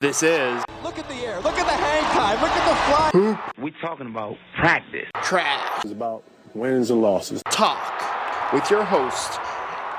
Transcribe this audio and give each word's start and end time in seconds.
This 0.00 0.22
is 0.22 0.64
Look 0.82 0.98
at 0.98 1.06
the 1.08 1.14
air. 1.16 1.38
Look 1.40 1.58
at 1.58 1.66
the 1.66 1.72
hang 1.72 2.02
time. 2.04 2.40
Look 2.40 2.50
at 2.50 3.10
the 3.10 3.12
fly. 3.12 3.52
We 3.62 3.70
talking 3.82 4.06
about 4.06 4.38
practice. 4.56 5.10
Trash 5.22 5.84
It's 5.84 5.92
about 5.92 6.24
wins 6.54 6.88
and 6.88 7.02
losses. 7.02 7.42
Talk 7.50 8.50
with 8.50 8.70
your 8.70 8.82
host, 8.82 9.38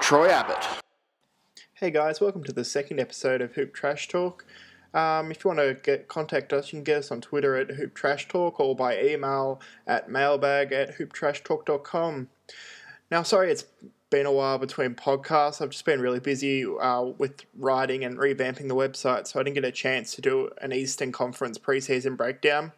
Troy 0.02 0.30
Abbott. 0.30 0.66
Hey 1.74 1.92
guys, 1.92 2.20
welcome 2.20 2.44
to 2.46 2.52
the 2.52 2.66
second 2.66 3.00
episode 3.00 3.42
of 3.42 3.54
Hoop 3.54 3.76
Trash 3.76 4.08
Talk. 4.08 4.44
Um, 4.96 5.30
if 5.30 5.44
you 5.44 5.50
want 5.50 5.60
to 5.60 5.78
get 5.84 6.08
contact 6.08 6.52
us, 6.52 6.74
you 6.74 6.78
can 6.78 6.84
get 6.84 6.98
us 6.98 7.12
on 7.12 7.22
Twitter 7.22 7.56
at 7.56 7.70
Hoop 7.70 7.94
Trash 7.94 8.28
Talk 8.28 8.60
or 8.60 8.76
by 8.76 9.00
email 9.00 9.62
at 9.86 10.10
mailbag 10.10 10.72
at 10.72 10.98
hooptrashtalk.com. 10.98 12.28
Now, 13.12 13.22
sorry 13.22 13.52
it's 13.52 13.66
been 14.12 14.28
a 14.28 14.32
while 14.32 14.60
between 14.60 14.94
podcasts. 14.94 15.62
I've 15.62 15.72
just 15.72 15.86
been 15.86 16.02
really 16.02 16.20
busy 16.20 16.66
uh, 16.66 17.02
with 17.18 17.46
writing 17.58 18.04
and 18.04 18.18
revamping 18.18 18.68
the 18.68 18.76
website, 18.76 19.26
so 19.26 19.40
I 19.40 19.44
didn't 19.44 19.56
get 19.56 19.66
a 19.66 19.72
chance 19.72 20.14
to 20.16 20.22
do 20.22 20.52
an 20.62 20.74
Eastern 20.74 21.12
Conference 21.12 21.58
preseason 21.58 22.16
breakdown. 22.16 22.74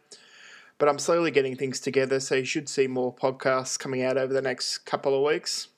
But 0.77 0.89
I'm 0.89 0.99
slowly 0.99 1.31
getting 1.31 1.55
things 1.55 1.79
together, 1.79 2.19
so 2.19 2.35
you 2.35 2.45
should 2.45 2.69
see 2.69 2.87
more 2.87 3.13
podcasts 3.13 3.77
coming 3.77 4.03
out 4.03 4.17
over 4.17 4.31
the 4.31 4.41
next 4.41 4.79
couple 4.79 5.15
of 5.15 5.23
weeks. 5.23 5.69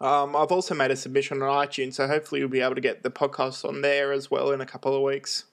Um, 0.00 0.34
I've 0.34 0.52
also 0.52 0.74
made 0.74 0.90
a 0.90 0.96
submission 0.96 1.42
on 1.42 1.66
iTunes, 1.66 1.94
so 1.94 2.06
hopefully 2.06 2.40
you'll 2.40 2.50
be 2.50 2.60
able 2.60 2.74
to 2.74 2.80
get 2.80 3.02
the 3.02 3.10
podcast 3.10 3.66
on 3.66 3.82
there 3.82 4.12
as 4.12 4.30
well 4.30 4.50
in 4.52 4.60
a 4.60 4.66
couple 4.66 4.94
of 4.94 5.02
weeks. 5.02 5.44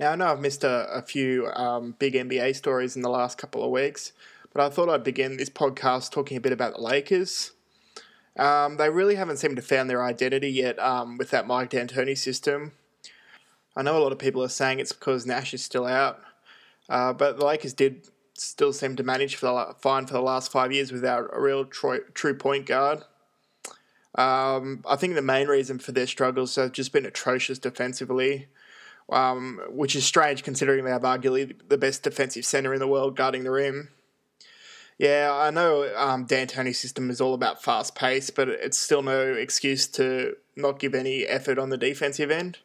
Now, 0.00 0.12
I 0.12 0.16
know 0.16 0.32
I've 0.32 0.40
missed 0.40 0.64
a, 0.64 0.88
a 0.90 1.02
few 1.02 1.48
um, 1.48 1.96
big 1.98 2.14
NBA 2.14 2.56
stories 2.56 2.96
in 2.96 3.02
the 3.02 3.10
last 3.10 3.36
couple 3.36 3.62
of 3.62 3.70
weeks, 3.70 4.12
but 4.54 4.62
I 4.62 4.70
thought 4.70 4.88
I'd 4.88 5.04
begin 5.04 5.36
this 5.36 5.50
podcast 5.50 6.12
talking 6.12 6.36
a 6.36 6.40
bit 6.40 6.52
about 6.52 6.74
the 6.74 6.80
Lakers. 6.80 7.52
Um, 8.38 8.76
they 8.76 8.88
really 8.88 9.16
haven't 9.16 9.38
seemed 9.38 9.56
to 9.56 9.62
found 9.62 9.90
their 9.90 10.02
identity 10.02 10.50
yet 10.50 10.78
um, 10.78 11.18
with 11.18 11.30
that 11.30 11.46
Mike 11.46 11.70
D'Antoni 11.70 12.16
system. 12.16 12.72
I 13.76 13.82
know 13.82 13.98
a 13.98 14.02
lot 14.02 14.12
of 14.12 14.18
people 14.18 14.42
are 14.42 14.48
saying 14.48 14.80
it's 14.80 14.92
because 14.92 15.26
Nash 15.26 15.52
is 15.52 15.62
still 15.62 15.86
out, 15.86 16.20
uh, 16.88 17.12
but 17.12 17.38
the 17.38 17.44
Lakers 17.44 17.74
did 17.74 18.08
still 18.34 18.72
seem 18.72 18.96
to 18.96 19.02
manage 19.02 19.34
for 19.36 19.46
the, 19.46 19.74
fine 19.78 20.06
for 20.06 20.12
the 20.12 20.22
last 20.22 20.52
five 20.52 20.72
years 20.72 20.92
without 20.92 21.28
a 21.32 21.40
real 21.40 21.64
tro- 21.64 22.04
true 22.14 22.34
point 22.34 22.66
guard. 22.66 23.02
Um, 24.14 24.84
I 24.88 24.96
think 24.96 25.14
the 25.14 25.22
main 25.22 25.48
reason 25.48 25.78
for 25.78 25.92
their 25.92 26.06
struggles 26.06 26.54
have 26.56 26.72
just 26.72 26.92
been 26.92 27.06
atrocious 27.06 27.58
defensively, 27.58 28.48
um, 29.10 29.60
which 29.68 29.94
is 29.94 30.04
strange 30.04 30.42
considering 30.42 30.84
they 30.84 30.90
have 30.90 31.02
arguably 31.02 31.54
the 31.68 31.78
best 31.78 32.02
defensive 32.02 32.44
center 32.44 32.72
in 32.72 32.80
the 32.80 32.88
world 32.88 33.16
guarding 33.16 33.44
the 33.44 33.50
rim. 33.50 33.90
Yeah, 34.98 35.30
I 35.32 35.50
know 35.50 35.94
um, 35.96 36.24
D'Antoni's 36.24 36.80
system 36.80 37.08
is 37.08 37.20
all 37.20 37.32
about 37.32 37.62
fast 37.62 37.94
pace, 37.94 38.30
but 38.30 38.48
it's 38.48 38.76
still 38.76 39.00
no 39.00 39.32
excuse 39.32 39.86
to 39.88 40.36
not 40.56 40.80
give 40.80 40.92
any 40.92 41.24
effort 41.24 41.56
on 41.56 41.70
the 41.70 41.76
defensive 41.76 42.32
end. 42.32 42.58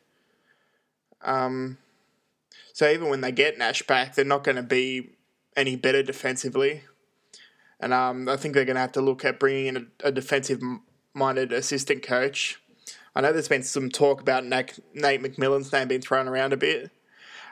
Um, 1.22 1.78
so 2.74 2.90
even 2.90 3.10
when 3.10 3.22
they 3.22 3.32
get 3.32 3.60
Nash 3.60 3.84
back, 3.84 4.16
they're 4.16 4.26
not 4.26 4.44
going 4.44 4.56
to 4.56 4.64
be 4.64 5.12
any 5.56 5.76
better 5.76 6.02
defensively. 6.02 6.82
And 7.80 7.94
um, 7.94 8.28
I 8.28 8.36
think 8.36 8.56
they're 8.56 8.66
going 8.66 8.78
to 8.78 8.82
have 8.82 8.94
to 8.94 9.02
look 9.02 9.24
at 9.24 9.40
bringing 9.40 9.68
in 9.68 9.78
a, 9.78 10.08
a 10.08 10.12
defensive-minded 10.12 11.54
assistant 11.54 12.02
coach. 12.02 12.60
I 13.16 13.22
know 13.22 13.32
there's 13.32 13.48
been 13.48 13.62
some 13.62 13.90
talk 13.90 14.22
about 14.22 14.44
Nate, 14.44 14.80
Nate 14.96 15.22
McMillan's 15.22 15.72
name 15.72 15.88
being 15.88 16.02
thrown 16.02 16.28
around 16.28 16.52
a 16.52 16.58
bit. 16.58 16.90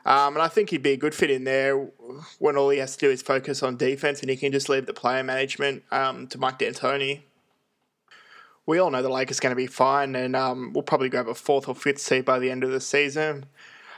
Um, 0.05 0.35
and 0.35 0.41
I 0.41 0.47
think 0.47 0.71
he'd 0.71 0.83
be 0.83 0.91
a 0.91 0.97
good 0.97 1.13
fit 1.13 1.29
in 1.29 1.43
there 1.43 1.89
when 2.39 2.57
all 2.57 2.69
he 2.69 2.79
has 2.79 2.95
to 2.97 3.05
do 3.05 3.11
is 3.11 3.21
focus 3.21 3.61
on 3.61 3.77
defense 3.77 4.21
and 4.21 4.29
he 4.29 4.35
can 4.35 4.51
just 4.51 4.69
leave 4.69 4.85
the 4.85 4.93
player 4.93 5.23
management 5.23 5.83
um, 5.91 6.27
to 6.27 6.37
Mike 6.37 6.57
D'Antoni. 6.57 7.21
We 8.65 8.79
all 8.79 8.89
know 8.89 9.01
the 9.01 9.09
Lakers 9.09 9.39
are 9.39 9.41
going 9.41 9.51
to 9.51 9.55
be 9.55 9.67
fine 9.67 10.15
and 10.15 10.35
um, 10.35 10.73
we'll 10.73 10.83
probably 10.83 11.09
grab 11.09 11.27
a 11.27 11.35
fourth 11.35 11.67
or 11.67 11.75
fifth 11.75 11.99
seed 11.99 12.25
by 12.25 12.39
the 12.39 12.49
end 12.49 12.63
of 12.63 12.71
the 12.71 12.81
season. 12.81 13.45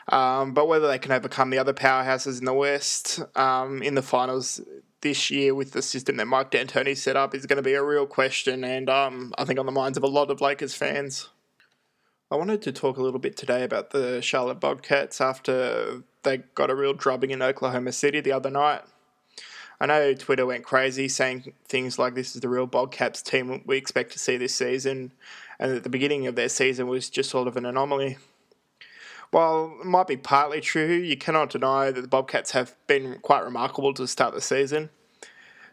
Um, 0.09 0.53
but 0.53 0.67
whether 0.67 0.87
they 0.87 0.99
can 0.99 1.13
overcome 1.13 1.49
the 1.49 1.59
other 1.59 1.73
powerhouses 1.73 2.39
in 2.39 2.45
the 2.45 2.53
West 2.53 3.21
um, 3.37 3.81
in 3.81 3.95
the 3.95 4.01
finals 4.01 4.59
this 4.99 5.31
year 5.31 5.55
with 5.55 5.71
the 5.71 5.81
system 5.81 6.17
that 6.17 6.25
Mike 6.25 6.51
D'Antoni 6.51 6.97
set 6.97 7.15
up 7.15 7.33
is 7.35 7.45
going 7.45 7.58
to 7.58 7.63
be 7.63 7.73
a 7.73 7.83
real 7.83 8.05
question 8.05 8.63
and 8.63 8.89
um, 8.89 9.33
I 9.37 9.45
think 9.45 9.59
on 9.59 9.65
the 9.65 9.71
minds 9.71 9.97
of 9.97 10.03
a 10.03 10.08
lot 10.08 10.31
of 10.31 10.42
Lakers 10.42 10.75
fans. 10.75 11.30
I 12.33 12.36
wanted 12.36 12.64
to 12.64 12.71
talk 12.71 12.98
a 12.98 13.04
little 13.04 13.20
bit 13.20 13.38
today 13.38 13.61
about 13.61 13.92
the 13.92 14.20
Charlotte 14.20 14.60
Bobcats 14.60 15.21
after 15.21 16.02
they 16.23 16.38
got 16.55 16.71
a 16.71 16.76
real 16.76 16.95
drubbing 16.95 17.30
in 17.30 17.44
Oklahoma 17.44 17.92
City 17.92 18.21
the 18.21 18.32
other 18.32 18.49
night. 18.49 18.82
I 19.80 19.86
know 19.86 20.16
Twitter 20.16 20.43
went 20.43 20.64
crazy 20.64 21.08
saying 21.08 21.54
things 21.67 21.99
like 21.99 22.16
this 22.16 22.33
is 22.33 22.42
the 22.42 22.49
real 22.49 22.66
Bobcats 22.66 23.22
team 23.22 23.61
we 23.67 23.77
expect 23.77 24.14
to 24.14 24.20
see 24.20 24.36
this 24.38 24.55
season, 24.55 25.11
and 25.60 25.73
that 25.73 25.83
the 25.83 25.92
beginning 25.92 26.26
of 26.26 26.36
their 26.36 26.49
season 26.49 26.88
was 26.88 27.08
just 27.08 27.30
sort 27.30 27.48
of 27.48 27.55
an 27.55 27.67
anomaly. 27.67 28.17
While 29.30 29.77
it 29.82 29.86
might 29.86 30.08
be 30.08 30.17
partly 30.17 30.60
true, 30.60 30.92
you 30.92 31.16
cannot 31.16 31.52
deny 31.52 31.92
that 31.92 32.02
the 32.02 32.08
Bobcats 32.08 32.49
have 32.54 32.76
been 32.88 33.20
quite 33.22 33.43
remarkable 33.43 33.93
to 33.93 34.08
start 34.08 34.33
the 34.33 34.42
season. 34.42 34.89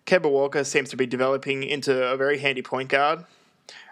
Kemba 0.05 0.31
Walker 0.31 0.65
seems 0.65 0.91
to 0.91 0.97
be 0.99 1.07
developing 1.07 1.63
into 1.63 2.07
a 2.07 2.19
very 2.19 2.39
handy 2.39 2.61
point 2.61 2.91
guard 2.91 3.25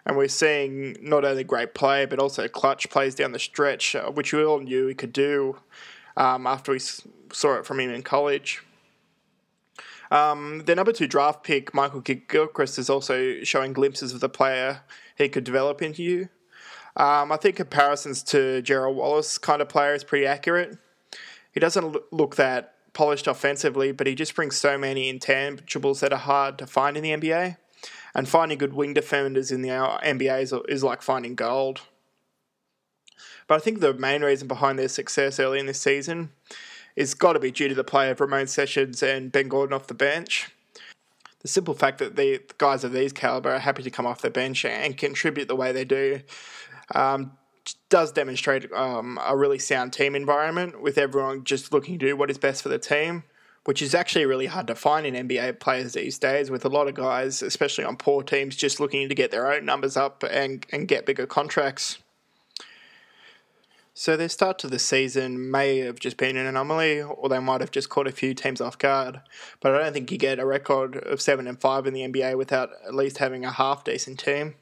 and 0.05 0.17
we're 0.17 0.29
seeing 0.29 0.97
not 1.01 1.25
only 1.25 1.45
great 1.45 1.75
play 1.75 2.07
but 2.07 2.19
also 2.19 2.49
clutch 2.49 2.89
plays 2.91 3.15
down 3.15 3.33
the 3.33 3.39
stretch, 3.39 3.95
uh, 3.95 4.11
which 4.11 4.33
we 4.33 4.45
all 4.45 4.61
knew 4.61 4.87
he 4.87 4.95
could 4.95 5.13
do 5.13 5.59
um, 6.17 6.47
after 6.47 6.73
we 6.73 6.79
saw 6.79 7.55
it 7.55 7.67
from 7.67 7.81
him 7.81 7.91
in 7.91 8.03
college. 8.03 8.63
Um, 10.11 10.63
the 10.65 10.75
number 10.75 10.93
two 10.93 11.07
draft 11.07 11.45
pick, 11.45 11.75
Michael 11.75 12.01
Gilchrist, 12.01 12.79
is 12.79 12.89
also 12.89 13.43
showing 13.43 13.73
glimpses 13.73 14.13
of 14.13 14.21
the 14.21 14.29
player 14.29 14.81
he 15.17 15.29
could 15.29 15.45
develop 15.45 15.83
into. 15.83 16.29
Um, 16.97 17.31
I 17.31 17.37
think 17.37 17.57
comparisons 17.57 18.23
to 18.25 18.63
Gerald 18.63 18.97
Wallace 18.97 19.39
kind 19.39 19.61
of 19.61 19.69
player 19.69 19.95
is 19.95 20.05
pretty 20.05 20.27
accurate. 20.27 20.79
He 21.53 21.61
doesn't 21.61 21.97
look 22.13 22.37
that 22.37 22.75
polished 22.93 23.27
offensively, 23.27 23.93
but 23.93 24.07
he 24.07 24.15
just 24.15 24.35
brings 24.35 24.57
so 24.57 24.79
many 24.79 25.13
intangibles 25.13 26.01
that 26.01 26.13
are 26.13 26.19
hard 26.19 26.59
to 26.59 26.67
find 26.67 26.97
in 26.97 27.03
the 27.03 27.11
NBA 27.11 27.57
and 28.19 28.29
finding 28.29 28.59
good 28.59 28.73
wing 28.73 28.93
defenders 28.93 29.53
in 29.53 29.63
the 29.63 29.69
NBA 29.69 30.43
is, 30.43 30.53
is 30.69 30.83
like 30.83 31.03
finding 31.03 31.37
gold. 31.37 31.83
But 33.47 33.55
I 33.55 33.59
think 33.61 33.79
the 33.79 33.95
main 33.95 34.23
reason 34.23 34.49
behind 34.49 34.77
their 34.77 34.89
success 34.89 35.39
early 35.39 35.61
in 35.61 35.67
this 35.67 35.81
season 35.81 36.31
is 36.97 37.15
got 37.15 37.35
to 37.35 37.39
be 37.39 37.53
due 37.53 37.69
to 37.69 37.77
the 37.77 37.85
play 37.85 38.11
of 38.11 38.21
Ramon 38.21 38.49
Sessions 38.49 39.05
and 39.05 39.31
Ben 39.31 39.47
Gordon 39.47 39.73
off 39.73 39.87
the 39.87 39.95
bench. 39.95 40.49
The 41.43 41.47
simple 41.47 41.75
fact 41.75 41.99
that 41.99 42.17
the 42.17 42.41
guys 42.59 42.83
of 42.83 42.93
these 42.93 43.13
caliber 43.13 43.55
are 43.55 43.61
happy 43.61 43.85
to 43.85 43.91
come 43.91 44.05
off 44.05 44.21
the 44.21 44.31
bench 44.31 44.65
and 44.65 44.99
contribute 44.99 45.47
the 45.47 45.55
way 45.55 45.71
they 45.71 45.85
do 45.85 46.23
um, 46.97 47.39
does 47.89 48.11
demonstrate 48.11 48.73
um, 48.73 49.21
a 49.25 49.37
really 49.37 49.61
sound 49.61 49.93
team 49.93 50.17
environment 50.17 50.83
with 50.83 50.99
everyone 50.99 51.45
just 51.45 51.73
looking 51.73 52.01
to 52.01 52.07
do 52.07 52.17
what 52.17 52.33
is 52.33 52.39
best 52.39 52.65
for 52.65 52.69
the 52.69 52.81
team 52.81 53.23
which 53.69 53.83
is 53.83 53.95
actually 53.95 54.25
really 54.25 54.47
hard 54.47 54.67
to 54.67 54.75
find 54.75 55.05
in 55.05 55.29
NBA 55.29 55.61
players 55.61 55.93
these 55.93 56.19
days, 56.19 56.51
with 56.51 56.65
a 56.65 56.71
lot 56.71 56.89
of 56.89 56.95
guys, 56.95 57.43
especially 57.43 57.85
on 57.85 57.99
poor 57.99 58.23
teams, 58.23 58.57
just 58.57 58.81
looking 58.81 59.07
to 59.11 59.15
get 59.15 59.31
their 59.31 59.53
own 59.53 59.67
numbers 59.67 59.95
up 59.95 60.25
and, 60.31 60.65
and 60.73 60.89
get 60.89 61.05
bigger 61.05 61.27
contracts. 61.27 61.99
So 63.93 64.17
their 64.17 64.31
start 64.31 64.59
to 64.61 64.69
the 64.69 64.79
season 64.79 65.51
may 65.51 65.81
have 65.81 66.01
just 66.01 66.17
been 66.17 66.39
an 66.39 66.47
anomaly, 66.47 67.03
or 67.03 67.29
they 67.29 67.41
might 67.41 67.61
have 67.61 67.71
just 67.71 67.91
caught 67.91 68.07
a 68.07 68.11
few 68.11 68.33
teams 68.33 68.63
off 68.63 68.79
guard. 68.79 69.21
But 69.61 69.75
I 69.75 69.81
don't 69.81 69.93
think 69.93 70.11
you 70.11 70.17
get 70.17 70.39
a 70.39 70.47
record 70.47 70.97
of 70.97 71.21
seven 71.21 71.47
and 71.47 71.61
five 71.61 71.87
in 71.87 71.93
the 71.93 72.09
NBA 72.09 72.39
without 72.39 72.71
at 72.87 72.95
least 72.95 73.19
having 73.19 73.45
a 73.45 73.53
half 73.53 73.85
decent 73.85 74.19
team. 74.19 74.55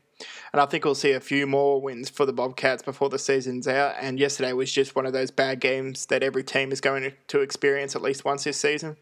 And 0.57 0.63
I 0.63 0.65
think 0.65 0.87
we'll 0.87 0.95
see 0.95 1.13
a 1.13 1.21
few 1.21 1.47
more 1.47 1.83
wins 1.83 2.09
for 2.09 2.25
the 2.25 2.33
Bobcats 2.33 2.83
before 2.83 3.11
the 3.11 3.19
season's 3.19 3.69
out. 3.69 3.95
And 4.01 4.19
yesterday 4.19 4.55
was 4.55 4.73
just 4.73 4.97
one 4.97 5.05
of 5.05 5.13
those 5.13 5.31
bad 5.31 5.61
games 5.61 6.07
that 6.07 6.23
every 6.23 6.43
team 6.43 6.73
is 6.73 6.81
going 6.81 7.13
to 7.29 7.41
experience 7.43 7.95
at 7.95 8.01
least 8.01 8.25
once 8.25 8.45
this 8.45 8.59
season. 8.59 8.97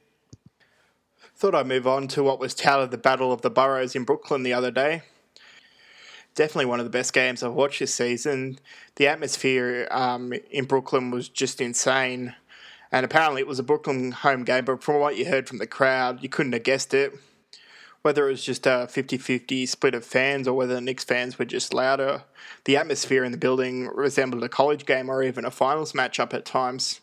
Thought 1.37 1.55
I'd 1.55 1.69
move 1.69 1.87
on 1.87 2.09
to 2.09 2.25
what 2.25 2.41
was 2.41 2.57
touted 2.57 2.91
the 2.91 2.99
Battle 2.99 3.33
of 3.33 3.43
the 3.43 3.51
Boroughs 3.51 3.95
in 3.95 4.03
Brooklyn 4.03 4.43
the 4.43 4.53
other 4.53 4.73
day. 4.73 5.03
Definitely 6.35 6.67
one 6.67 6.81
of 6.81 6.87
the 6.87 6.91
best 6.91 7.13
games 7.13 7.41
I've 7.41 7.53
watched 7.53 7.79
this 7.79 7.95
season. 7.95 8.59
The 8.97 9.07
atmosphere 9.07 9.87
um, 9.93 10.33
in 10.51 10.65
Brooklyn 10.65 11.13
was 11.13 11.29
just 11.29 11.61
insane. 11.61 12.35
And 12.91 13.05
apparently 13.05 13.43
it 13.43 13.47
was 13.47 13.61
a 13.61 13.63
Brooklyn 13.63 14.11
home 14.11 14.43
game, 14.43 14.65
but 14.65 14.83
from 14.83 14.99
what 14.99 15.17
you 15.17 15.27
heard 15.27 15.47
from 15.47 15.59
the 15.59 15.69
crowd, 15.69 16.21
you 16.21 16.29
couldn't 16.29 16.55
have 16.55 16.65
guessed 16.65 16.93
it 16.95 17.15
whether 18.05 18.29
it 18.29 18.33
was 18.33 18.45
just 18.45 18.67
a 18.67 18.87
50 18.87 19.17
50 19.17 19.65
split 19.65 19.95
of 19.95 20.05
fans 20.05 20.47
or 20.47 20.53
whether 20.53 20.75
the 20.75 20.81
Knicks 20.83 21.05
fans 21.05 21.39
were 21.39 21.47
just 21.47 21.73
louder, 21.73 22.25
the 22.67 22.77
atmosphere 22.77 23.25
in 23.25 23.33
the 23.33 23.39
building 23.39 23.87
resembled 23.87 24.45
a 24.45 24.49
college 24.49 24.85
game 24.85 25.09
or 25.09 25.23
even 25.23 25.47
a 25.47 25.51
finals 25.51 25.95
matchup 25.95 26.35
at 26.35 26.45
times. 26.45 27.01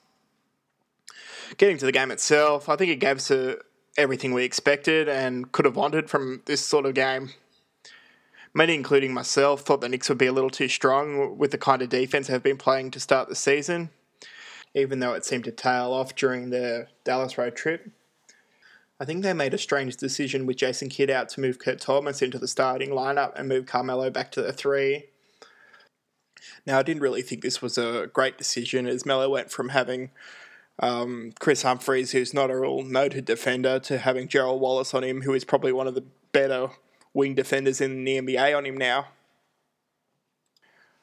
Getting 1.58 1.80
to 1.80 1.86
the 1.86 1.92
game 1.92 2.12
itself, 2.12 2.70
I 2.70 2.76
think 2.76 2.92
it 2.92 2.98
gave 2.98 3.16
us 3.16 3.32
a, 3.32 3.58
everything 3.98 4.32
we 4.32 4.44
expected 4.44 5.10
and 5.10 5.52
could 5.52 5.66
have 5.66 5.76
wanted 5.76 6.08
from 6.08 6.44
this 6.46 6.64
sort 6.64 6.86
of 6.86 6.94
game. 6.94 7.32
Many, 8.54 8.76
including 8.76 9.12
myself, 9.12 9.62
thought 9.62 9.82
the 9.82 9.90
Knicks 9.90 10.08
would 10.08 10.20
be 10.20 10.28
a 10.28 10.32
little 10.32 10.52
too 10.52 10.68
strong 10.68 11.36
with 11.36 11.50
the 11.50 11.58
kind 11.58 11.82
of 11.82 11.90
defense 11.90 12.28
they've 12.28 12.44
been 12.44 12.58
playing 12.58 12.92
to 12.92 13.00
start 13.00 13.28
the 13.28 13.36
season, 13.36 13.90
even 14.76 15.00
though 15.00 15.14
it 15.14 15.26
seemed 15.26 15.46
to 15.46 15.52
tail 15.52 15.94
off 15.94 16.14
during 16.16 16.52
the 16.52 16.90
Dallas 17.04 17.40
road 17.40 17.56
trip. 17.56 17.90
I 19.02 19.06
think 19.06 19.24
they 19.24 19.34
made 19.34 19.56
a 19.56 19.58
strange 19.58 19.98
decision 19.98 20.46
with 20.46 20.58
Jason 20.58 20.88
Kidd 20.88 21.10
out 21.10 21.28
to 21.30 21.42
move 21.42 21.58
Kurt 21.58 21.80
Thomas 21.80 22.22
into 22.22 22.38
the 22.38 22.48
starting 22.48 22.92
lineup 22.92 23.32
and 23.36 23.50
move 23.50 23.66
Carmelo 23.66 24.12
back 24.12 24.32
to 24.34 24.44
the 24.44 24.54
three. 24.54 25.06
Now, 26.68 26.78
I 26.78 26.84
didn't 26.84 27.02
really 27.02 27.24
think 27.24 27.42
this 27.42 27.64
was 27.64 27.80
a 27.80 28.12
great 28.14 28.38
decision 28.38 28.86
as 28.86 29.04
Melo 29.04 29.28
went 29.28 29.50
from 29.50 29.70
having 29.70 30.12
um, 30.78 31.34
Kris 31.40 31.64
Humphries, 31.64 32.12
who's 32.12 32.32
not 32.32 32.52
a 32.52 32.60
real 32.60 32.84
noted 32.84 33.26
defender, 33.26 33.80
to 33.80 33.98
having 33.98 34.28
Gerald 34.28 34.62
Wallace 34.62 34.94
on 34.94 35.04
him, 35.04 35.24
who 35.24 35.34
is 35.34 35.46
probably 35.46 35.72
one 35.72 35.88
of 35.88 35.96
the 35.96 36.06
better 36.32 36.70
wing 37.12 37.34
defenders 37.34 37.82
in 37.82 38.04
the 38.04 38.22
NBA 38.22 38.56
on 38.56 38.68
him 38.68 38.78
now. 38.78 39.08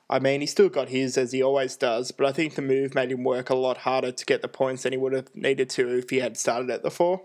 I 0.09 0.21
mean, 0.21 0.41
he 0.41 0.47
still 0.47 0.69
got 0.69 0.91
his 0.91 1.19
as 1.19 1.33
he 1.33 1.43
always 1.43 1.75
does, 1.75 2.13
but 2.13 2.29
I 2.29 2.31
think 2.31 2.55
the 2.55 2.63
move 2.63 2.95
made 2.95 3.11
him 3.11 3.25
work 3.25 3.51
a 3.51 3.57
lot 3.57 3.79
harder 3.79 4.13
to 4.13 4.25
get 4.25 4.41
the 4.41 4.47
points 4.47 4.85
than 4.85 4.93
he 4.93 4.99
would 4.99 5.15
have 5.15 5.35
needed 5.35 5.69
to 5.71 5.99
if 5.99 6.11
he 6.11 6.21
had 6.21 6.37
started 6.37 6.71
at 6.71 6.85
the 6.85 6.93
four. 6.93 7.23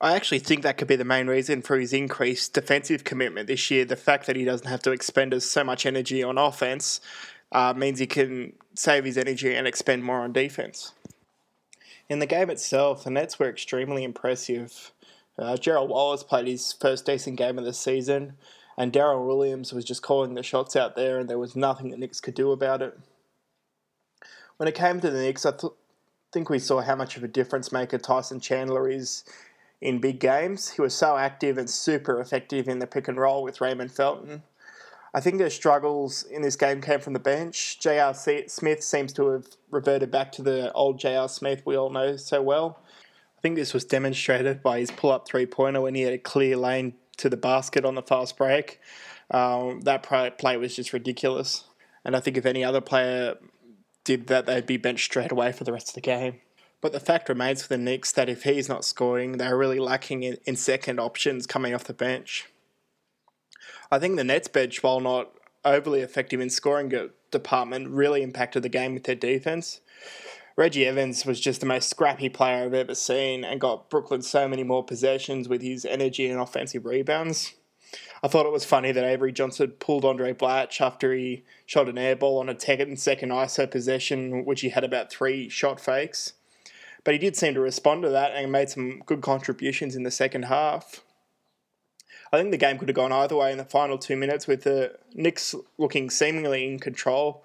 I 0.00 0.16
actually 0.16 0.38
think 0.38 0.62
that 0.62 0.78
could 0.78 0.88
be 0.88 0.96
the 0.96 1.04
main 1.04 1.26
reason 1.26 1.60
for 1.60 1.78
his 1.78 1.92
increased 1.92 2.54
defensive 2.54 3.04
commitment 3.04 3.48
this 3.48 3.70
year. 3.70 3.84
The 3.84 3.96
fact 3.96 4.26
that 4.26 4.36
he 4.36 4.44
doesn't 4.44 4.66
have 4.66 4.80
to 4.82 4.92
expend 4.92 5.34
as 5.34 5.50
so 5.50 5.62
much 5.62 5.84
energy 5.84 6.22
on 6.22 6.38
offense 6.38 7.00
uh, 7.52 7.74
means 7.76 7.98
he 7.98 8.06
can 8.06 8.54
save 8.74 9.04
his 9.04 9.18
energy 9.18 9.54
and 9.54 9.66
expend 9.66 10.02
more 10.02 10.20
on 10.20 10.32
defense. 10.32 10.92
In 12.08 12.18
the 12.18 12.26
game 12.26 12.48
itself, 12.48 13.04
the 13.04 13.10
Nets 13.10 13.38
were 13.38 13.48
extremely 13.48 14.02
impressive. 14.02 14.92
Uh, 15.38 15.56
Gerald 15.56 15.90
Wallace 15.90 16.22
played 16.22 16.46
his 16.46 16.72
first 16.72 17.04
decent 17.04 17.36
game 17.36 17.58
of 17.58 17.64
the 17.64 17.74
season, 17.74 18.34
and 18.78 18.92
Deron 18.92 19.26
Williams 19.26 19.72
was 19.72 19.84
just 19.84 20.02
calling 20.02 20.34
the 20.34 20.42
shots 20.42 20.76
out 20.76 20.96
there, 20.96 21.18
and 21.18 21.28
there 21.28 21.38
was 21.38 21.54
nothing 21.54 21.90
the 21.90 21.96
Knicks 21.98 22.20
could 22.20 22.34
do 22.34 22.52
about 22.52 22.80
it. 22.80 22.98
When 24.56 24.68
it 24.68 24.74
came 24.74 25.00
to 25.00 25.10
the 25.10 25.20
Knicks, 25.20 25.44
I 25.44 25.52
th- 25.52 25.72
think 26.32 26.48
we 26.48 26.58
saw 26.58 26.80
how 26.80 26.96
much 26.96 27.16
of 27.16 27.24
a 27.24 27.28
difference 27.28 27.70
maker 27.70 27.98
Tyson 27.98 28.40
Chandler 28.40 28.88
is 28.88 29.24
in 29.80 29.98
big 29.98 30.20
games. 30.20 30.70
He 30.70 30.82
was 30.82 30.94
so 30.94 31.16
active 31.16 31.58
and 31.58 31.68
super 31.68 32.20
effective 32.20 32.68
in 32.68 32.78
the 32.78 32.86
pick 32.86 33.08
and 33.08 33.18
roll 33.18 33.42
with 33.42 33.60
Raymond 33.60 33.92
Felton. 33.92 34.42
I 35.12 35.20
think 35.20 35.38
their 35.38 35.50
struggles 35.50 36.22
in 36.22 36.42
this 36.42 36.56
game 36.56 36.80
came 36.80 37.00
from 37.00 37.14
the 37.14 37.18
bench. 37.18 37.80
J.R. 37.80 38.14
Smith 38.14 38.82
seems 38.82 39.12
to 39.14 39.28
have 39.30 39.46
reverted 39.70 40.10
back 40.10 40.30
to 40.32 40.42
the 40.42 40.72
old 40.72 41.00
J.R. 41.00 41.28
Smith 41.28 41.62
we 41.64 41.76
all 41.76 41.90
know 41.90 42.16
so 42.16 42.40
well. 42.42 42.78
I 43.36 43.40
think 43.40 43.56
this 43.56 43.74
was 43.74 43.84
demonstrated 43.84 44.62
by 44.62 44.80
his 44.80 44.90
pull 44.90 45.10
up 45.10 45.26
three 45.26 45.46
pointer 45.46 45.80
when 45.80 45.94
he 45.94 46.02
had 46.02 46.12
a 46.12 46.18
clear 46.18 46.56
lane 46.56 46.94
to 47.16 47.28
the 47.28 47.36
basket 47.36 47.84
on 47.84 47.94
the 47.94 48.02
fast 48.02 48.36
break. 48.36 48.80
Um, 49.30 49.80
that 49.82 50.02
play 50.38 50.56
was 50.56 50.76
just 50.76 50.92
ridiculous. 50.92 51.64
And 52.04 52.14
I 52.14 52.20
think 52.20 52.36
if 52.36 52.46
any 52.46 52.62
other 52.62 52.80
player 52.80 53.36
did 54.04 54.26
that, 54.28 54.46
they'd 54.46 54.66
be 54.66 54.76
benched 54.76 55.06
straight 55.06 55.32
away 55.32 55.52
for 55.52 55.64
the 55.64 55.72
rest 55.72 55.88
of 55.88 55.94
the 55.94 56.00
game. 56.00 56.40
But 56.80 56.92
the 56.92 57.00
fact 57.00 57.28
remains 57.28 57.62
for 57.62 57.68
the 57.68 57.78
Knicks 57.78 58.12
that 58.12 58.28
if 58.28 58.44
he's 58.44 58.68
not 58.68 58.84
scoring, 58.84 59.36
they're 59.36 59.56
really 59.56 59.78
lacking 59.78 60.22
in, 60.22 60.38
in 60.46 60.56
second 60.56 60.98
options 60.98 61.46
coming 61.46 61.74
off 61.74 61.84
the 61.84 61.92
bench. 61.92 62.46
I 63.90 63.98
think 63.98 64.16
the 64.16 64.24
Nets 64.24 64.48
bench, 64.48 64.82
while 64.82 65.00
not 65.00 65.32
overly 65.64 66.00
effective 66.00 66.40
in 66.40 66.48
scoring 66.48 66.92
department, 67.30 67.88
really 67.90 68.22
impacted 68.22 68.62
the 68.62 68.68
game 68.68 68.94
with 68.94 69.04
their 69.04 69.14
defense. 69.14 69.80
Reggie 70.56 70.86
Evans 70.86 71.24
was 71.24 71.40
just 71.40 71.60
the 71.60 71.66
most 71.66 71.88
scrappy 71.88 72.28
player 72.28 72.64
I've 72.64 72.74
ever 72.74 72.94
seen 72.94 73.44
and 73.44 73.60
got 73.60 73.88
Brooklyn 73.90 74.22
so 74.22 74.48
many 74.48 74.62
more 74.62 74.84
possessions 74.84 75.48
with 75.48 75.62
his 75.62 75.84
energy 75.84 76.28
and 76.28 76.40
offensive 76.40 76.84
rebounds. 76.84 77.54
I 78.22 78.28
thought 78.28 78.46
it 78.46 78.52
was 78.52 78.64
funny 78.64 78.92
that 78.92 79.04
Avery 79.04 79.32
Johnson 79.32 79.70
pulled 79.78 80.04
Andray 80.04 80.34
Blatche 80.34 80.80
after 80.80 81.14
he 81.14 81.44
shot 81.66 81.88
an 81.88 81.98
air 81.98 82.14
ball 82.14 82.38
on 82.38 82.48
a 82.48 82.54
10 82.54 82.96
second 82.96 83.30
ISO 83.30 83.70
possession, 83.70 84.44
which 84.44 84.60
he 84.60 84.68
had 84.68 84.84
about 84.84 85.10
three 85.10 85.48
shot 85.48 85.80
fakes. 85.80 86.34
But 87.04 87.14
he 87.14 87.18
did 87.18 87.36
seem 87.36 87.54
to 87.54 87.60
respond 87.60 88.02
to 88.02 88.10
that 88.10 88.32
and 88.34 88.52
made 88.52 88.68
some 88.68 89.02
good 89.06 89.22
contributions 89.22 89.96
in 89.96 90.02
the 90.02 90.10
second 90.10 90.44
half. 90.44 91.02
I 92.32 92.38
think 92.38 92.50
the 92.50 92.58
game 92.58 92.78
could 92.78 92.88
have 92.88 92.96
gone 92.96 93.12
either 93.12 93.36
way 93.36 93.50
in 93.50 93.58
the 93.58 93.64
final 93.64 93.98
two 93.98 94.16
minutes 94.16 94.46
with 94.46 94.62
the 94.62 94.96
Knicks 95.14 95.54
looking 95.78 96.10
seemingly 96.10 96.66
in 96.66 96.78
control 96.78 97.44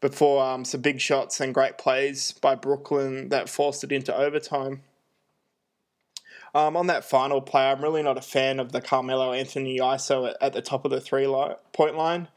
before 0.00 0.44
um, 0.44 0.64
some 0.64 0.82
big 0.82 1.00
shots 1.00 1.40
and 1.40 1.54
great 1.54 1.78
plays 1.78 2.32
by 2.32 2.54
Brooklyn 2.54 3.30
that 3.30 3.48
forced 3.48 3.82
it 3.82 3.92
into 3.92 4.14
overtime. 4.14 4.82
Um, 6.54 6.76
on 6.76 6.86
that 6.86 7.04
final 7.04 7.40
play, 7.40 7.70
I'm 7.70 7.82
really 7.82 8.02
not 8.02 8.18
a 8.18 8.22
fan 8.22 8.60
of 8.60 8.72
the 8.72 8.80
Carmelo 8.80 9.32
Anthony 9.32 9.78
ISO 9.78 10.30
at, 10.30 10.36
at 10.40 10.52
the 10.52 10.62
top 10.62 10.84
of 10.84 10.90
the 10.90 11.00
three 11.00 11.26
point 11.72 11.96
line. 11.96 12.28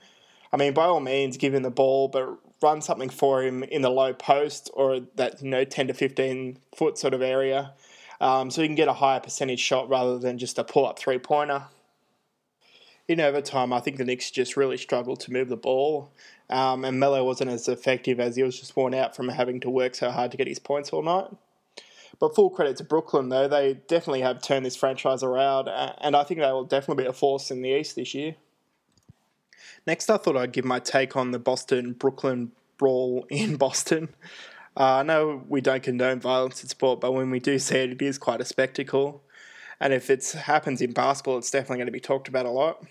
I 0.52 0.58
mean, 0.58 0.74
by 0.74 0.86
all 0.86 1.00
means, 1.00 1.38
give 1.38 1.54
him 1.54 1.64
the 1.64 1.70
ball, 1.70 2.08
but 2.08 2.38
run 2.62 2.82
something 2.82 3.10
for 3.10 3.44
him 3.44 3.64
in 3.64 3.82
the 3.82 3.90
low 3.90 4.14
post 4.14 4.70
or 4.74 5.02
that 5.16 5.42
you 5.42 5.50
know 5.50 5.64
10 5.64 5.88
to 5.88 5.94
15 5.94 6.58
foot 6.76 6.98
sort 6.98 7.14
of 7.14 7.22
area, 7.22 7.74
um, 8.22 8.52
so 8.52 8.62
he 8.62 8.68
can 8.68 8.76
get 8.76 8.88
a 8.88 8.94
higher 8.94 9.20
percentage 9.20 9.60
shot 9.60 9.90
rather 9.90 10.18
than 10.18 10.38
just 10.38 10.58
a 10.58 10.64
pull 10.64 10.86
up 10.86 11.00
three 11.00 11.20
pointer. 11.20 11.64
In 13.08 13.20
overtime, 13.20 13.74
I 13.74 13.80
think 13.80 13.98
the 13.98 14.06
Knicks 14.06 14.30
just 14.30 14.56
really 14.56 14.78
struggled 14.78 15.20
to 15.22 15.34
move 15.34 15.50
the 15.50 15.58
ball, 15.58 16.12
um, 16.50 16.86
and 16.86 17.00
Melo 17.00 17.24
wasn't 17.24 17.50
as 17.50 17.68
effective 17.68 18.20
as 18.20 18.36
he 18.36 18.44
was 18.44 18.60
just 18.60 18.76
worn 18.76 18.94
out 18.94 19.16
from 19.16 19.30
having 19.30 19.60
to 19.62 19.70
work 19.70 19.96
so 19.96 20.12
hard 20.12 20.32
to 20.32 20.38
get 20.38 20.48
his 20.48 20.60
points 20.60 20.92
all 20.92 21.02
night. 21.02 21.28
But 22.20 22.36
full 22.36 22.50
credit 22.50 22.78
to 22.78 22.84
Brooklyn, 22.84 23.30
though, 23.30 23.48
they 23.48 23.76
definitely 23.88 24.22
have 24.22 24.42
turned 24.42 24.66
this 24.66 24.76
franchise 24.76 25.24
around, 25.24 25.70
and 25.70 26.16
I 26.16 26.24
think 26.24 26.42
they 26.42 26.52
will 26.52 26.66
definitely 26.66 27.06
be 27.06 27.10
a 27.10 27.14
force 27.14 27.50
in 27.50 27.62
the 27.62 27.70
East 27.70 27.96
this 27.96 28.14
year. 28.14 28.36
Next, 29.86 30.10
I 30.10 30.18
thought 30.18 30.38
I'd 30.38 30.52
give 30.52 30.66
my 30.66 30.80
take 30.80 31.16
on 31.16 31.32
the 31.32 31.40
Boston 31.40 31.94
Brooklyn 31.94 32.52
brawl 32.78 33.26
in 33.30 33.56
Boston. 33.56 34.10
Uh, 34.78 34.98
I 34.98 35.04
know 35.04 35.44
we 35.48 35.62
don't 35.62 35.84
condone 35.84 36.20
violence 36.20 36.64
in 36.64 36.70
sport, 36.70 37.02
but 37.02 37.12
when 37.12 37.32
we 37.32 37.40
do 37.40 37.60
see 37.60 37.78
it, 37.78 37.92
it 37.92 38.02
is 38.02 38.18
quite 38.18 38.42
a 38.42 38.46
spectacle. 38.46 39.24
And 39.80 39.94
if 39.94 40.10
it 40.10 40.26
happens 40.32 40.82
in 40.82 40.92
basketball, 40.92 41.38
it's 41.38 41.52
definitely 41.52 41.78
going 41.78 41.88
to 41.88 41.92
be 41.92 42.00
talked 42.00 42.28
about 42.28 42.46
a 42.46 42.52
lot. 42.52 42.84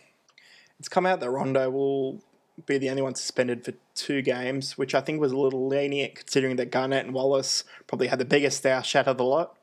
It's 0.79 0.89
come 0.89 1.07
out 1.07 1.21
that 1.21 1.31
Rondo 1.31 1.71
will 1.71 2.23
be 2.67 2.79
the 2.79 2.91
only 2.91 3.03
one 3.03 3.15
suspended 3.15 3.65
for 3.65 3.73
two 3.95 4.23
games, 4.23 4.77
which 4.77 4.95
I 4.95 5.01
think 5.01 5.21
was 5.21 5.33
a 5.33 5.37
little 5.37 5.69
lenient 5.69 6.15
considering 6.15 6.57
that 6.57 6.71
Garnett 6.71 7.05
and 7.05 7.15
Wallace 7.15 7.65
probably 7.87 8.09
had 8.09 8.19
the 8.19 8.25
biggest 8.25 8.63
dash 8.63 8.97
out 8.97 9.07
of 9.07 9.17
the 9.19 9.25
lot. 9.25 9.57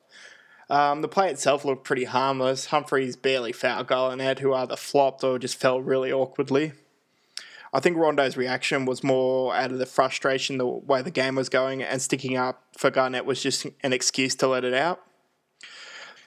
Um, 0.70 1.02
the 1.02 1.08
play 1.08 1.30
itself 1.30 1.64
looked 1.64 1.84
pretty 1.84 2.06
harmless. 2.06 2.68
Humphries 2.68 3.16
barely 3.16 3.52
fouled 3.52 3.88
Garnett, 3.88 4.40
who 4.40 4.54
either 4.54 4.76
flopped 4.76 5.24
or 5.24 5.38
just 5.38 5.60
fell 5.60 5.80
really 5.80 6.12
awkwardly. 6.12 6.74
I 7.76 7.82
think 7.82 7.98
Rondo's 7.98 8.38
reaction 8.38 8.86
was 8.86 9.04
more 9.04 9.54
out 9.54 9.70
of 9.70 9.80
the 9.80 9.86
frustration 9.86 10.58
the 10.58 10.66
way 10.66 11.02
the 11.02 11.12
game 11.12 11.36
was 11.36 11.50
going, 11.50 11.84
and 11.84 12.02
sticking 12.02 12.38
up 12.38 12.64
for 12.78 12.90
Garnett 12.90 13.26
was 13.26 13.44
just 13.44 13.68
an 13.84 13.92
excuse 13.92 14.34
to 14.36 14.48
let 14.48 14.64
it 14.64 14.74
out. 14.74 15.02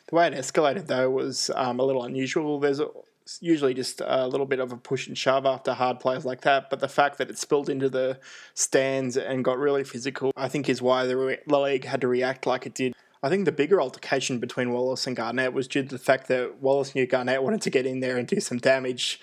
The 0.08 0.16
way 0.16 0.26
it 0.26 0.34
escalated, 0.34 0.88
though, 0.88 1.08
was 1.08 1.50
um, 1.54 1.80
a 1.80 1.84
little 1.84 2.04
unusual. 2.04 2.60
There's 2.60 2.82
usually 3.40 3.72
just 3.72 4.02
a 4.04 4.28
little 4.28 4.44
bit 4.44 4.60
of 4.60 4.72
a 4.72 4.76
push 4.76 5.06
and 5.06 5.16
shove 5.16 5.46
after 5.46 5.72
hard 5.72 6.00
plays 6.00 6.26
like 6.26 6.42
that, 6.42 6.68
but 6.68 6.80
the 6.80 6.88
fact 6.88 7.16
that 7.16 7.30
it 7.30 7.38
spilled 7.38 7.70
into 7.70 7.88
the 7.88 8.18
stands 8.52 9.16
and 9.16 9.42
got 9.42 9.58
really 9.58 9.84
physical, 9.84 10.32
I 10.36 10.48
think, 10.48 10.68
is 10.68 10.82
why 10.82 11.06
the 11.06 11.38
league 11.46 11.84
had 11.86 12.02
to 12.02 12.08
react 12.08 12.46
like 12.46 12.66
it 12.66 12.74
did. 12.74 12.94
I 13.22 13.28
think 13.28 13.46
the 13.46 13.52
bigger 13.52 13.80
altercation 13.80 14.38
between 14.38 14.70
Wallace 14.70 15.06
and 15.06 15.16
Garnett 15.16 15.52
was 15.52 15.66
due 15.66 15.82
to 15.82 15.88
the 15.88 15.98
fact 15.98 16.28
that 16.28 16.62
Wallace 16.62 16.94
knew 16.94 17.06
Garnett 17.06 17.42
wanted 17.42 17.62
to 17.62 17.70
get 17.70 17.84
in 17.84 18.00
there 18.00 18.16
and 18.16 18.28
do 18.28 18.38
some 18.38 18.58
damage, 18.58 19.20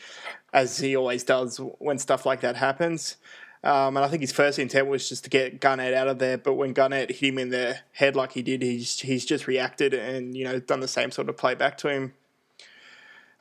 as 0.55 0.77
he 0.77 0.95
always 0.95 1.23
does 1.23 1.59
when 1.79 1.99
stuff 1.99 2.25
like 2.25 2.39
that 2.39 2.55
happens. 2.55 3.17
Um, 3.61 3.97
and 3.97 4.05
I 4.05 4.07
think 4.07 4.21
his 4.21 4.31
first 4.31 4.57
intent 4.57 4.87
was 4.87 5.09
just 5.09 5.25
to 5.25 5.29
get 5.29 5.59
Garnett 5.59 5.93
out 5.93 6.07
of 6.07 6.19
there, 6.19 6.37
but 6.37 6.53
when 6.53 6.71
Garnett 6.71 7.09
hit 7.09 7.29
him 7.33 7.39
in 7.39 7.49
the 7.49 7.77
head 7.91 8.15
like 8.15 8.31
he 8.31 8.41
did, 8.41 8.61
he's 8.61 8.99
he's 8.99 9.25
just 9.25 9.47
reacted 9.47 9.93
and 9.93 10.35
you 10.35 10.45
know 10.45 10.59
done 10.59 10.79
the 10.79 10.87
same 10.87 11.11
sort 11.11 11.27
of 11.27 11.35
play 11.35 11.55
back 11.55 11.77
to 11.79 11.89
him. 11.89 12.13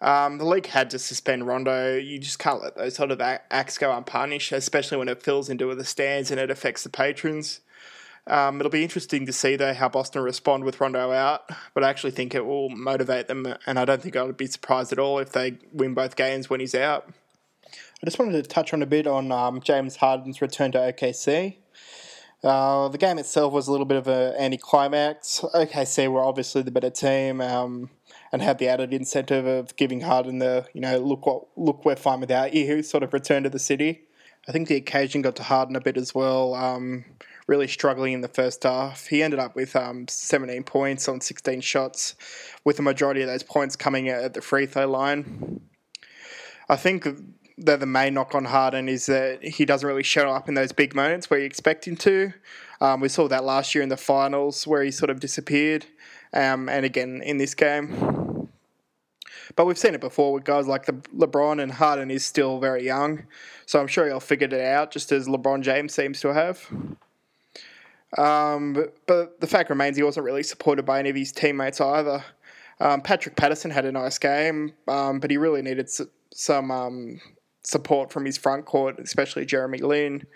Um, 0.01 0.39
the 0.39 0.45
league 0.45 0.67
had 0.67 0.91
to 0.91 0.99
suspend 0.99 1.47
Rondo. 1.47 1.97
You 1.97 2.19
just 2.19 2.39
can't 2.39 2.61
let 2.61 2.77
those 2.77 2.97
sort 2.97 3.13
of 3.13 3.21
acts 3.21 3.79
go 3.79 3.97
unpunished, 3.97 4.51
especially 4.51 4.99
when 4.99 5.09
it 5.09 5.23
fills 5.23 5.49
into 5.49 5.73
the 5.75 5.85
stands 5.85 6.31
and 6.31 6.41
it 6.41 6.51
affects 6.51 6.83
the 6.83 6.91
patrons. 6.91 7.61
Um, 8.27 8.59
it'll 8.59 8.71
be 8.71 8.83
interesting 8.83 9.27
to 9.27 9.33
see 9.33 9.57
though 9.57 9.75
how 9.75 9.89
Boston 9.89 10.23
respond 10.23 10.65
with 10.65 10.81
Rondo 10.81 11.13
out, 11.13 11.51
but 11.75 11.85
I 11.85 11.91
actually 11.91 12.13
think 12.13 12.35
it 12.35 12.47
will 12.47 12.71
motivate 12.71 13.29
them, 13.29 13.55
and 13.67 13.79
I 13.79 13.85
don't 13.85 14.01
think 14.01 14.17
I'd 14.17 14.37
be 14.37 14.47
surprised 14.47 14.93
at 14.93 14.99
all 14.99 15.19
if 15.19 15.33
they 15.33 15.59
win 15.73 15.93
both 15.93 16.17
games 16.17 16.49
when 16.49 16.61
he's 16.61 16.75
out. 16.75 17.13
I 17.67 18.07
just 18.07 18.19
wanted 18.19 18.43
to 18.43 18.49
touch 18.49 18.73
on 18.73 18.83
a 18.83 18.87
bit 18.87 19.07
on 19.07 19.31
um, 19.31 19.61
James 19.61 19.97
Harden's 19.97 20.41
return 20.41 20.73
to 20.73 20.79
OKC. 20.79 21.57
Uh, 22.43 22.89
the 22.89 22.99
game 22.99 23.19
itself 23.19 23.53
was 23.53 23.69
a 23.69 23.71
little 23.71 23.87
bit 23.87 23.97
of 23.97 24.07
an 24.07 24.35
anticlimax. 24.35 25.41
OKC 25.55 26.11
were 26.11 26.23
obviously 26.23 26.61
the 26.61 26.71
better 26.71 26.91
team 26.91 27.41
um, 27.41 27.89
and 28.33 28.43
had 28.43 28.59
the 28.59 28.69
added 28.69 28.93
incentive 28.93 29.47
of 29.47 29.75
giving 29.77 30.03
Harden 30.03 30.39
the 30.39 30.67
you 30.75 30.81
know 30.83 30.99
look 30.99 31.25
what 31.25 31.47
look 31.57 31.87
we're 31.87 31.97
fine 31.97 32.21
without 32.21 32.53
you 32.53 32.83
sort 32.83 33.03
of 33.03 33.15
return 33.15 33.45
to 33.45 33.49
the 33.49 33.59
city. 33.59 34.03
I 34.47 34.53
think 34.53 34.69
the 34.69 34.77
occasion 34.77 35.23
got 35.23 35.37
to 35.37 35.43
Harden 35.43 35.75
a 35.75 35.81
bit 35.81 35.97
as 35.97 36.15
well. 36.15 36.55
Um, 36.55 37.07
really 37.47 37.69
struggling 37.69 38.15
in 38.15 38.21
the 38.21 38.29
first 38.29 38.63
half. 38.63 39.07
He 39.07 39.23
ended 39.23 39.41
up 39.41 39.55
with 39.55 39.77
um, 39.77 40.09
17 40.09 40.63
points 40.65 41.09
on 41.09 41.21
16 41.21 41.61
shots, 41.61 42.15
with 42.65 42.77
the 42.77 42.83
majority 42.83 43.23
of 43.23 43.29
those 43.29 43.43
points 43.43 43.77
coming 43.77 44.09
at 44.09 44.35
the 44.35 44.41
free 44.41 44.67
throw 44.67 44.89
line. 44.89 45.61
I 46.69 46.77
think 46.77 47.07
that 47.59 47.81
the 47.81 47.87
main 47.87 48.15
knock 48.15 48.35
on 48.35 48.47
Harden 48.47 48.89
is 48.89 49.07
that 49.07 49.45
he 49.45 49.65
doesn't 49.65 49.87
really 49.87 50.03
show 50.03 50.31
up 50.31 50.49
in 50.49 50.55
those 50.55 50.73
big 50.73 50.95
moments 50.95 51.31
where 51.31 51.39
you 51.39 51.47
expect 51.47 51.87
him 51.87 51.97
to. 51.97 52.33
Um, 52.81 53.01
we 53.01 53.09
saw 53.09 53.29
that 53.29 53.45
last 53.45 53.75
year 53.75 53.83
in 53.83 53.89
the 53.89 53.97
finals 53.97 54.67
where 54.67 54.83
he 54.83 54.91
sort 54.91 55.11
of 55.11 55.21
disappeared, 55.21 55.87
um, 56.33 56.69
and 56.69 56.85
again 56.85 57.23
in 57.25 57.39
this 57.39 57.55
game. 57.55 58.49
But 59.57 59.67
we've 59.67 59.79
seen 59.79 59.95
it 59.95 60.01
before 60.01 60.33
with 60.33 60.45
guys 60.45 60.67
like 60.67 60.87
the 60.87 60.95
LeBron 61.17 61.63
and 61.63 61.71
Harden 61.71 62.11
is 62.11 62.25
still 62.25 62.59
very 62.59 62.85
young, 62.85 63.27
so 63.67 63.79
I'm 63.79 63.87
sure 63.87 64.07
he'll 64.07 64.21
figure 64.21 64.49
it 64.49 64.55
out, 64.55 64.91
just 64.91 65.13
as 65.13 65.29
LeBron 65.29 65.63
James 65.63 65.95
seems 65.95 66.21
to 66.21 66.33
have. 66.33 66.69
Um, 68.17 68.75
but, 69.07 69.41
the 69.41 69.47
fact 69.47 69.71
remains 69.71 69.97
he 69.97 70.03
wasn't 70.03 70.25
really 70.25 70.43
supported 70.43 70.85
by 70.85 70.99
any 70.99 71.11
of 71.11 71.17
his 71.17 71.33
teammates 71.33 71.81
either. 71.81 72.25
Um, 72.81 73.01
Patrick 73.01 73.37
Patterson 73.37 73.71
had 73.71 73.85
a 73.85 73.93
nice 73.93 74.19
game, 74.19 74.75
um, 74.89 75.21
but 75.21 75.31
he 75.31 75.37
really 75.37 75.63
needed 75.63 75.87
s- 75.87 76.03
some 76.33 76.71
um, 76.71 77.21
support 77.63 78.13
from 78.13 78.25
his 78.25 78.37
front 78.37 78.65
court, 78.67 78.99
especially 78.99 79.45
Jeremy 79.47 79.79
Lin, 79.79 80.27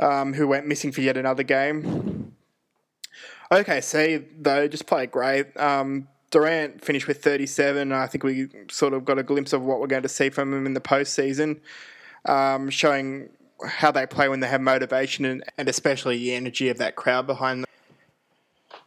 um, 0.00 0.34
who 0.34 0.46
went 0.46 0.66
missing 0.66 0.92
for 0.92 1.00
yet 1.00 1.16
another 1.16 1.42
game. 1.42 2.34
OKC, 3.50 4.26
though, 4.38 4.68
just 4.68 4.86
played 4.86 5.10
great. 5.10 5.56
Um, 5.56 6.08
Durant 6.30 6.84
finished 6.84 7.06
with 7.06 7.22
37. 7.22 7.92
I 7.92 8.06
think 8.06 8.24
we 8.24 8.48
sort 8.70 8.92
of 8.92 9.04
got 9.04 9.18
a 9.18 9.22
glimpse 9.22 9.52
of 9.52 9.62
what 9.62 9.80
we're 9.80 9.86
going 9.86 10.02
to 10.02 10.08
see 10.08 10.28
from 10.28 10.52
him 10.52 10.66
in 10.66 10.74
the 10.74 10.80
postseason, 10.80 11.60
showing 12.70 13.28
how 13.64 13.90
they 13.90 14.06
play 14.06 14.28
when 14.28 14.40
they 14.40 14.48
have 14.48 14.60
motivation 14.60 15.24
and, 15.24 15.44
and 15.56 15.68
especially 15.68 16.18
the 16.18 16.34
energy 16.34 16.68
of 16.68 16.78
that 16.78 16.96
crowd 16.96 17.26
behind 17.26 17.62
them. 17.62 17.66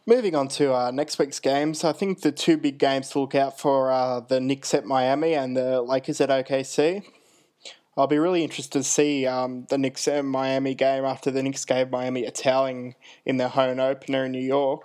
Moving 0.06 0.34
on 0.34 0.48
to 0.48 0.74
uh, 0.74 0.90
next 0.90 1.18
week's 1.18 1.40
games, 1.40 1.84
I 1.84 1.92
think 1.92 2.22
the 2.22 2.32
two 2.32 2.56
big 2.56 2.78
games 2.78 3.10
to 3.10 3.20
look 3.20 3.34
out 3.34 3.60
for 3.60 3.90
are 3.90 4.20
the 4.20 4.40
Knicks 4.40 4.74
at 4.74 4.84
Miami 4.84 5.34
and 5.34 5.56
the 5.56 5.82
Lakers 5.82 6.20
at 6.20 6.30
OKC. 6.30 7.04
I'll 7.96 8.06
be 8.06 8.18
really 8.18 8.42
interested 8.42 8.78
to 8.78 8.84
see 8.84 9.26
um, 9.26 9.66
the 9.68 9.76
Knicks 9.76 10.08
and 10.08 10.28
Miami 10.28 10.74
game 10.74 11.04
after 11.04 11.30
the 11.30 11.42
Knicks 11.42 11.64
gave 11.64 11.90
Miami 11.90 12.24
a 12.24 12.30
toweling 12.30 12.94
in 13.26 13.36
their 13.36 13.48
home 13.48 13.78
opener 13.78 14.24
in 14.24 14.32
New 14.32 14.38
York. 14.38 14.82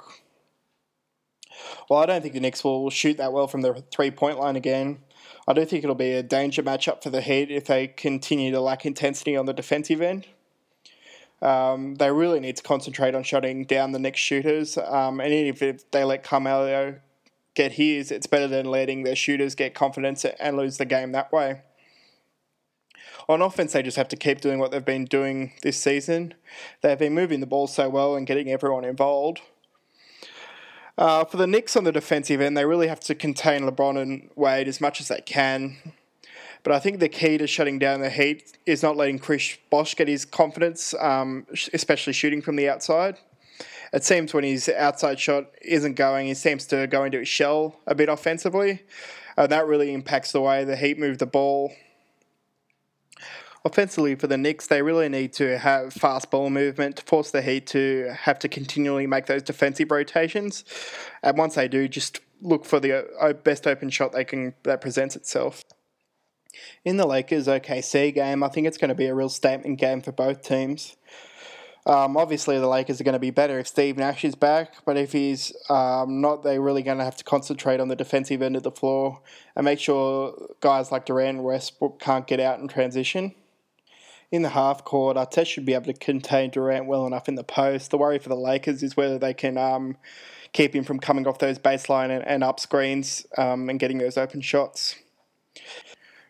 Well, 1.90 2.00
I 2.00 2.06
don't 2.06 2.22
think 2.22 2.34
the 2.34 2.40
Knicks 2.40 2.64
will 2.64 2.90
shoot 2.90 3.18
that 3.18 3.32
well 3.32 3.48
from 3.48 3.62
the 3.62 3.84
three 3.92 4.12
point 4.12 4.38
line 4.38 4.56
again. 4.56 5.00
I 5.48 5.54
do 5.54 5.64
think 5.66 5.84
it'll 5.84 5.96
be 5.96 6.14
a 6.14 6.24
danger 6.24 6.64
matchup 6.64 7.04
for 7.04 7.10
the 7.10 7.22
Heat 7.22 7.52
if 7.52 7.66
they 7.66 7.88
continue 7.88 8.52
to 8.52 8.60
lack 8.60 8.86
intensity 8.86 9.38
on 9.38 9.46
the 9.46 9.54
defensive 9.54 10.02
end. 10.02 10.28
Um, 11.42 11.96
they 11.96 12.12
really 12.12 12.40
need 12.40 12.58
to 12.58 12.64
concentrate 12.64 13.14
on 13.14 13.24
shutting 13.24 13.66
down 13.66 13.92
the 13.92 14.00
Knicks 14.00 14.20
shooters. 14.20 14.78
Um, 14.78 15.20
and 15.20 15.32
if 15.32 15.90
they 15.92 16.04
let 16.04 16.24
Carmelo 16.24 16.96
get 17.54 17.74
his, 17.74 18.12
it's 18.12 18.26
better 18.26 18.48
than 18.48 18.66
letting 18.66 19.04
their 19.04 19.16
shooters 19.16 19.54
get 19.54 19.76
confidence 19.76 20.26
and 20.26 20.58
lose 20.58 20.78
the 20.78 20.86
game 20.86 21.12
that 21.12 21.32
way. 21.32 21.62
On 23.28 23.42
offense, 23.42 23.74
they 23.74 23.84
just 23.84 23.98
have 23.98 24.08
to 24.10 24.16
keep 24.16 24.42
doing 24.42 24.60
what 24.60 24.72
they've 24.72 24.86
been 24.86 25.06
doing 25.06 25.54
this 25.62 25.78
season. 25.78 26.34
They've 26.82 26.98
been 26.98 27.14
moving 27.14 27.40
the 27.40 27.48
ball 27.48 27.68
so 27.68 27.90
well 27.90 28.16
and 28.16 28.26
getting 28.28 28.52
everyone 28.52 28.86
involved. 28.86 29.42
Uh, 30.98 31.26
for 31.26 31.38
the 31.38 31.48
Knicks 31.48 31.76
on 31.76 31.84
the 31.84 31.92
defensive 31.92 32.40
end, 32.40 32.56
they 32.56 32.66
really 32.66 32.88
have 32.88 33.02
to 33.02 33.16
contain 33.16 33.64
LeBron 33.64 34.02
and 34.02 34.30
Wade 34.36 34.68
as 34.68 34.80
much 34.80 35.02
as 35.02 35.10
they 35.10 35.22
can. 35.22 35.78
But 36.64 36.74
I 36.74 36.80
think 36.80 37.00
the 37.00 37.10
key 37.10 37.38
to 37.38 37.48
shutting 37.48 37.78
down 37.78 38.02
the 38.02 38.10
Heat 38.10 38.58
is 38.66 38.82
not 38.82 38.98
letting 38.98 39.20
Chris 39.20 39.58
Bosh 39.70 39.96
get 39.96 40.08
his 40.08 40.26
confidence, 40.26 40.96
um, 41.00 41.46
especially 41.74 42.14
shooting 42.14 42.42
from 42.42 42.56
the 42.56 42.70
outside. 42.70 43.18
It 43.94 44.04
seems 44.04 44.34
when 44.34 44.44
his 44.44 44.68
outside 44.70 45.20
shot 45.20 45.46
isn't 45.62 45.94
going, 45.94 46.28
he 46.28 46.34
seems 46.34 46.66
to 46.68 46.88
go 46.88 47.04
into 47.04 47.20
his 47.20 47.28
shell 47.28 47.80
a 47.86 47.94
bit 47.94 48.10
offensively. 48.10 48.82
Uh, 49.38 49.48
that 49.48 49.68
really 49.68 49.94
impacts 49.94 50.32
the 50.32 50.42
way 50.42 50.64
the 50.64 50.76
Heat 50.76 50.98
move 50.98 51.18
the 51.18 51.26
ball 51.26 51.74
offensively 53.66 54.14
for 54.16 54.28
the 54.28 54.38
Knicks, 54.38 54.68
they 54.68 54.82
really 54.82 55.10
need 55.10 55.34
to 55.34 55.58
have 55.58 55.92
fast 55.92 56.30
ball 56.30 56.50
movement 56.50 56.98
to 56.98 57.04
force 57.04 57.32
the 57.32 57.42
Heat 57.42 57.66
to 57.68 58.14
have 58.16 58.38
to 58.40 58.48
continually 58.48 59.08
make 59.08 59.26
those 59.26 59.42
defensive 59.42 59.92
rotations. 59.92 60.64
And 61.24 61.38
once 61.38 61.56
they 61.56 61.68
do, 61.68 61.88
just 61.88 62.22
look 62.42 62.64
for 62.64 62.80
the 62.80 63.08
uh, 63.20 63.34
best 63.34 63.66
open 63.66 63.90
shot 63.90 64.12
they 64.12 64.24
can 64.24 64.54
that 64.64 64.82
presents 64.82 65.16
itself. 65.16 65.64
In 66.86 66.98
the 66.98 67.08
Lakers 67.08 67.48
OKC 67.48 68.14
game, 68.14 68.44
I 68.44 68.48
think 68.48 68.68
it's 68.68 68.78
going 68.78 68.90
to 68.90 68.96
be 68.96 69.08
a 69.08 69.16
real 69.16 69.30
statement 69.30 69.80
game 69.80 70.02
for 70.02 70.12
both 70.12 70.42
teams. 70.42 70.96
Um, 71.88 72.18
obviously, 72.18 72.58
the 72.58 72.68
Lakers 72.68 73.00
are 73.00 73.04
going 73.04 73.14
to 73.14 73.20
be 73.20 73.30
better 73.30 73.60
if 73.60 73.68
Steve 73.68 73.98
Nash 73.98 74.24
is 74.24 74.34
back, 74.34 74.74
but 74.86 74.98
if 74.98 75.12
he's 75.12 75.54
um, 75.70 76.20
not, 76.22 76.44
they're 76.44 76.62
really 76.62 76.82
going 76.82 76.98
to 76.98 77.04
have 77.04 77.18
to 77.18 77.24
concentrate 77.24 77.80
on 77.80 77.90
the 77.90 77.96
defensive 77.96 78.42
end 78.42 78.56
of 78.56 78.64
the 78.64 78.72
floor 78.72 79.22
and 79.56 79.66
make 79.66 79.80
sure 79.80 80.36
guys 80.62 80.92
like 80.92 81.06
Durant 81.06 81.38
and 81.38 81.46
Westbrook 81.46 82.00
can't 82.00 82.26
get 82.26 82.40
out 82.40 82.60
in 82.60 82.68
transition 82.68 83.36
in 84.36 84.42
the 84.42 84.50
half 84.50 84.84
court. 84.84 85.18
Artest 85.18 85.48
should 85.48 85.66
be 85.66 85.74
able 85.74 85.86
to 85.86 85.94
contain 85.94 86.50
Durant 86.52 86.86
well 86.86 87.08
enough 87.08 87.28
in 87.28 87.36
the 87.36 87.44
post. 87.44 87.92
The 87.92 87.98
worry 87.98 88.20
for 88.20 88.30
the 88.30 88.36
Lakers 88.36 88.84
is 88.84 88.96
whether 88.96 89.18
they 89.18 89.34
can 89.34 89.58
um, 89.58 89.98
keep 90.54 90.76
him 90.76 90.84
from 90.84 91.00
coming 91.00 91.28
off 91.28 91.40
those 91.40 91.58
baseline 91.58 92.10
and, 92.10 92.26
and 92.26 92.44
up 92.44 92.60
screens 92.60 93.26
um, 93.38 93.70
and 93.70 93.80
getting 93.80 93.98
those 93.98 94.18
open 94.18 94.42
shots. 94.42 94.96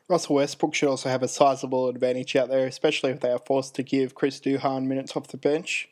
Russell 0.07 0.35
Westbrook 0.35 0.75
should 0.75 0.89
also 0.89 1.09
have 1.09 1.23
a 1.23 1.27
sizable 1.27 1.89
advantage 1.89 2.35
out 2.35 2.49
there, 2.49 2.67
especially 2.67 3.11
if 3.11 3.21
they 3.21 3.31
are 3.31 3.39
forced 3.39 3.73
to 3.75 3.83
give 3.83 4.13
Chris 4.13 4.39
Duhon 4.39 4.85
minutes 4.85 5.17
off 5.17 5.27
the 5.27 5.37
bench. 5.37 5.89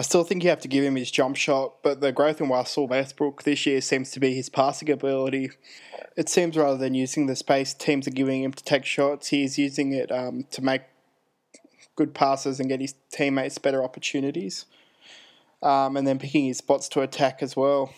I 0.00 0.02
still 0.02 0.24
think 0.24 0.42
you 0.42 0.48
have 0.48 0.62
to 0.62 0.68
give 0.68 0.82
him 0.82 0.96
his 0.96 1.10
jump 1.10 1.36
shot, 1.36 1.82
but 1.82 2.00
the 2.00 2.10
growth 2.10 2.40
in 2.40 2.48
Russell 2.48 2.88
Westbrook 2.88 3.42
this 3.42 3.66
year 3.66 3.82
seems 3.82 4.10
to 4.12 4.18
be 4.18 4.32
his 4.32 4.48
passing 4.48 4.88
ability. 4.88 5.50
It 6.16 6.30
seems 6.30 6.56
rather 6.56 6.78
than 6.78 6.94
using 6.94 7.26
the 7.26 7.36
space 7.36 7.74
teams 7.74 8.08
are 8.08 8.12
giving 8.12 8.42
him 8.42 8.54
to 8.54 8.64
take 8.64 8.86
shots, 8.86 9.26
he's 9.26 9.58
using 9.58 9.92
it 9.92 10.10
um, 10.10 10.46
to 10.52 10.62
make 10.62 10.84
good 11.96 12.14
passes 12.14 12.60
and 12.60 12.70
get 12.70 12.80
his 12.80 12.94
teammates 13.12 13.58
better 13.58 13.84
opportunities, 13.84 14.64
um, 15.62 15.98
and 15.98 16.06
then 16.06 16.18
picking 16.18 16.46
his 16.46 16.56
spots 16.56 16.88
to 16.88 17.02
attack 17.02 17.42
as 17.42 17.54
well. 17.54 17.92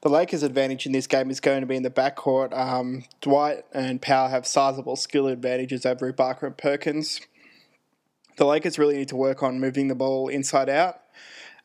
The 0.00 0.08
Lakers' 0.08 0.42
advantage 0.42 0.86
in 0.86 0.92
this 0.92 1.06
game 1.06 1.30
is 1.30 1.38
going 1.38 1.60
to 1.60 1.66
be 1.66 1.76
in 1.76 1.82
the 1.82 1.90
backcourt. 1.90 2.56
Um, 2.56 3.04
Dwight 3.20 3.66
and 3.74 4.00
Pau 4.00 4.28
have 4.28 4.46
sizable 4.46 4.96
skill 4.96 5.26
advantages 5.26 5.84
over 5.84 6.10
Barker 6.14 6.46
and 6.46 6.56
Perkins 6.56 7.20
the 8.38 8.46
Lakers 8.46 8.78
really 8.78 8.96
need 8.96 9.08
to 9.08 9.16
work 9.16 9.42
on 9.42 9.60
moving 9.60 9.88
the 9.88 9.94
ball 9.94 10.28
inside 10.28 10.68
out 10.68 11.02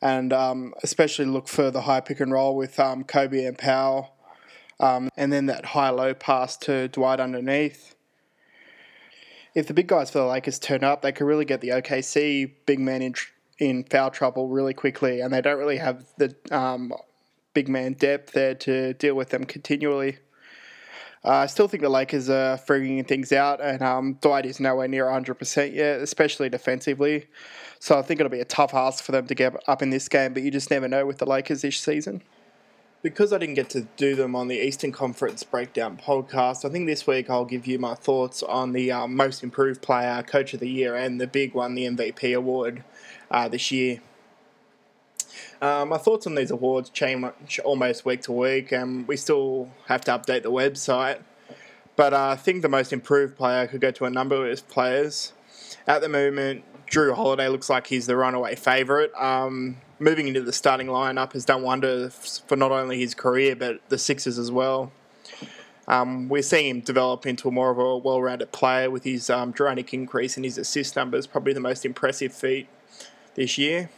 and 0.02 0.32
um, 0.32 0.74
especially 0.82 1.24
look 1.24 1.48
for 1.48 1.70
the 1.70 1.80
high 1.80 2.00
pick 2.00 2.20
and 2.20 2.30
roll 2.30 2.54
with 2.54 2.78
um, 2.78 3.04
Kobe 3.04 3.44
and 3.44 3.56
Pau. 3.56 4.10
Um, 4.80 5.08
and 5.16 5.32
then 5.32 5.46
that 5.46 5.64
high 5.66 5.90
low 5.90 6.12
pass 6.14 6.56
to 6.58 6.88
Dwight 6.88 7.20
underneath. 7.20 7.94
If 9.54 9.68
the 9.68 9.74
big 9.74 9.86
guys 9.86 10.10
for 10.10 10.18
the 10.18 10.26
Lakers 10.26 10.58
turn 10.58 10.82
up, 10.82 11.00
they 11.00 11.12
could 11.12 11.26
really 11.26 11.44
get 11.44 11.60
the 11.60 11.68
OKC 11.68 12.52
big 12.66 12.80
man 12.80 13.00
in, 13.00 13.14
in 13.58 13.84
foul 13.84 14.10
trouble 14.10 14.48
really 14.48 14.74
quickly, 14.74 15.20
and 15.20 15.32
they 15.32 15.40
don't 15.40 15.58
really 15.58 15.76
have 15.76 16.04
the 16.18 16.34
um, 16.50 16.92
big 17.54 17.68
man 17.68 17.92
depth 17.92 18.32
there 18.32 18.56
to 18.56 18.94
deal 18.94 19.14
with 19.14 19.30
them 19.30 19.44
continually. 19.44 20.18
Uh, 21.24 21.30
I 21.30 21.46
still 21.46 21.68
think 21.68 21.82
the 21.82 21.88
Lakers 21.88 22.28
are 22.28 22.58
figuring 22.58 23.02
things 23.04 23.32
out, 23.32 23.60
and 23.62 23.82
um, 23.82 24.18
Dwight 24.20 24.44
is 24.44 24.60
nowhere 24.60 24.88
near 24.88 25.06
100% 25.06 25.74
yet, 25.74 26.00
especially 26.00 26.50
defensively. 26.50 27.26
So 27.78 27.98
I 27.98 28.02
think 28.02 28.20
it'll 28.20 28.30
be 28.30 28.40
a 28.40 28.44
tough 28.44 28.74
ask 28.74 29.02
for 29.02 29.12
them 29.12 29.26
to 29.28 29.34
get 29.34 29.54
up 29.66 29.80
in 29.80 29.88
this 29.88 30.06
game, 30.08 30.34
but 30.34 30.42
you 30.42 30.50
just 30.50 30.70
never 30.70 30.86
know 30.86 31.06
with 31.06 31.18
the 31.18 31.26
Lakers 31.26 31.62
this 31.62 31.78
season. 31.78 32.22
Because 33.02 33.32
I 33.32 33.38
didn't 33.38 33.54
get 33.54 33.70
to 33.70 33.82
do 33.96 34.14
them 34.14 34.34
on 34.34 34.48
the 34.48 34.56
Eastern 34.56 34.92
Conference 34.92 35.42
Breakdown 35.42 35.98
podcast, 36.02 36.64
I 36.64 36.70
think 36.70 36.86
this 36.86 37.06
week 37.06 37.30
I'll 37.30 37.44
give 37.44 37.66
you 37.66 37.78
my 37.78 37.94
thoughts 37.94 38.42
on 38.42 38.72
the 38.72 38.92
um, 38.92 39.16
most 39.16 39.42
improved 39.42 39.80
player, 39.80 40.22
coach 40.22 40.52
of 40.52 40.60
the 40.60 40.68
year, 40.68 40.94
and 40.94 41.20
the 41.20 41.26
big 41.26 41.54
one, 41.54 41.74
the 41.74 41.84
MVP 41.86 42.36
award 42.36 42.84
uh, 43.30 43.48
this 43.48 43.70
year. 43.70 44.00
Uh, 45.60 45.84
my 45.84 45.98
thoughts 45.98 46.26
on 46.26 46.34
these 46.34 46.50
awards 46.50 46.90
change 46.90 47.60
almost 47.64 48.04
week 48.04 48.22
to 48.22 48.32
week, 48.32 48.72
and 48.72 49.06
we 49.08 49.16
still 49.16 49.70
have 49.86 50.02
to 50.02 50.10
update 50.10 50.42
the 50.42 50.50
website. 50.50 51.20
But 51.96 52.12
uh, 52.12 52.28
I 52.28 52.36
think 52.36 52.62
the 52.62 52.68
most 52.68 52.92
improved 52.92 53.36
player 53.36 53.66
could 53.66 53.80
go 53.80 53.90
to 53.92 54.04
a 54.04 54.10
number 54.10 54.50
of 54.50 54.68
players. 54.68 55.32
At 55.86 56.00
the 56.00 56.08
moment, 56.08 56.64
Jrue 56.90 57.14
Holiday 57.14 57.48
looks 57.48 57.70
like 57.70 57.86
he's 57.86 58.06
the 58.06 58.16
runaway 58.16 58.56
favourite. 58.56 59.12
Um, 59.14 59.78
moving 59.98 60.28
into 60.28 60.42
the 60.42 60.52
starting 60.52 60.88
lineup 60.88 61.32
has 61.32 61.44
done 61.44 61.62
wonders 61.62 62.42
for 62.46 62.56
not 62.56 62.72
only 62.72 62.98
his 62.98 63.14
career 63.14 63.54
but 63.54 63.80
the 63.88 63.98
Sixers 63.98 64.38
as 64.38 64.50
well. 64.50 64.92
Um, 65.86 66.28
we're 66.28 66.42
seeing 66.42 66.70
him 66.70 66.80
develop 66.80 67.26
into 67.26 67.50
more 67.50 67.70
of 67.70 67.78
a 67.78 67.96
well-rounded 67.98 68.52
player 68.52 68.90
with 68.90 69.04
his 69.04 69.28
um, 69.28 69.52
dramatic 69.52 69.92
increase 69.92 70.36
in 70.36 70.44
his 70.44 70.56
assist 70.56 70.96
numbers, 70.96 71.26
probably 71.26 71.52
the 71.52 71.60
most 71.60 71.84
impressive 71.84 72.32
feat 72.32 72.68
this 73.34 73.58
year. 73.58 73.90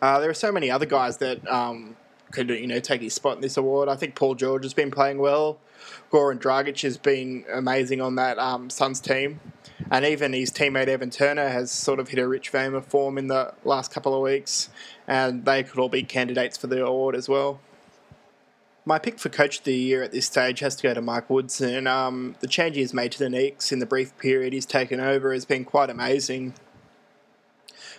Uh, 0.00 0.20
there 0.20 0.30
are 0.30 0.34
so 0.34 0.52
many 0.52 0.70
other 0.70 0.86
guys 0.86 1.16
that 1.18 1.46
um, 1.48 1.96
could 2.30 2.48
you 2.50 2.66
know 2.66 2.80
take 2.80 3.00
his 3.00 3.14
spot 3.14 3.36
in 3.36 3.42
this 3.42 3.56
award. 3.56 3.88
I 3.88 3.96
think 3.96 4.14
Paul 4.14 4.34
George 4.34 4.64
has 4.64 4.74
been 4.74 4.90
playing 4.90 5.18
well. 5.18 5.58
Goran 6.10 6.38
Dragic 6.38 6.82
has 6.82 6.96
been 6.96 7.44
amazing 7.52 8.00
on 8.00 8.14
that 8.16 8.38
um, 8.38 8.70
Suns 8.70 9.00
team, 9.00 9.40
and 9.90 10.04
even 10.04 10.32
his 10.32 10.50
teammate 10.50 10.88
Evan 10.88 11.10
Turner 11.10 11.48
has 11.48 11.70
sort 11.70 12.00
of 12.00 12.08
hit 12.08 12.18
a 12.18 12.28
rich 12.28 12.50
vein 12.50 12.74
of 12.74 12.86
form 12.86 13.18
in 13.18 13.28
the 13.28 13.54
last 13.64 13.92
couple 13.92 14.14
of 14.14 14.22
weeks, 14.22 14.68
and 15.06 15.44
they 15.44 15.62
could 15.62 15.78
all 15.78 15.88
be 15.88 16.02
candidates 16.02 16.56
for 16.56 16.66
the 16.66 16.84
award 16.84 17.14
as 17.14 17.28
well. 17.28 17.60
My 18.84 18.98
pick 18.98 19.18
for 19.18 19.28
coach 19.28 19.58
of 19.58 19.64
the 19.64 19.74
year 19.74 20.02
at 20.02 20.12
this 20.12 20.24
stage 20.24 20.60
has 20.60 20.74
to 20.76 20.82
go 20.82 20.94
to 20.94 21.02
Mike 21.02 21.28
Woodson. 21.28 21.86
Um, 21.86 22.36
the 22.40 22.46
change 22.46 22.76
he's 22.76 22.94
made 22.94 23.12
to 23.12 23.18
the 23.18 23.28
Knicks 23.28 23.70
in 23.70 23.80
the 23.80 23.86
brief 23.86 24.16
period 24.16 24.54
he's 24.54 24.64
taken 24.64 24.98
over 24.98 25.34
has 25.34 25.44
been 25.44 25.66
quite 25.66 25.90
amazing. 25.90 26.54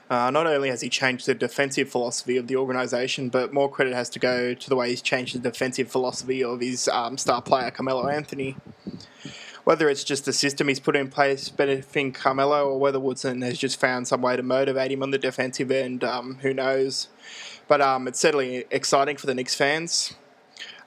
Uh, 0.10 0.32
not 0.32 0.48
only 0.48 0.70
has 0.70 0.82
he 0.82 0.90
changed 0.90 1.28
the 1.28 1.36
defensive 1.36 1.88
philosophy 1.88 2.36
of 2.36 2.48
the 2.48 2.56
organisation, 2.56 3.30
but 3.30 3.54
more 3.54 3.70
credit 3.70 3.94
has 3.94 4.10
to 4.10 4.18
go 4.18 4.56
to 4.56 4.70
the 4.70 4.76
way 4.76 4.90
he's 4.90 5.04
changed 5.04 5.36
the 5.36 5.40
defensive 5.40 5.92
philosophy 5.92 6.44
of 6.44 6.62
his 6.62 6.88
um, 6.88 7.16
star 7.18 7.42
player, 7.42 7.70
Carmelo 7.70 8.08
Anthony. 8.08 8.56
Whether 9.66 9.88
it's 9.88 10.04
just 10.04 10.26
the 10.26 10.34
system 10.34 10.68
he's 10.68 10.80
put 10.80 10.96
in 10.96 11.10
place 11.10 11.50
benefiting 11.50 12.12
Carmelo, 12.12 12.70
or 12.70 12.80
whether 12.80 13.00
Woodson 13.00 13.44
has 13.44 13.60
just 13.60 13.80
found 13.80 14.08
some 14.08 14.24
way 14.24 14.36
to 14.36 14.42
motivate 14.42 14.92
him 14.92 15.04
on 15.04 15.12
the 15.12 15.20
defensive 15.20 15.70
end, 15.70 16.04
um, 16.04 16.40
who 16.42 16.56
knows? 16.56 17.08
But 17.68 17.80
um, 17.80 18.08
it's 18.08 18.20
certainly 18.20 18.66
exciting 18.72 19.18
for 19.18 19.28
the 19.28 19.36
Knicks 19.36 19.54
fans. 19.54 20.16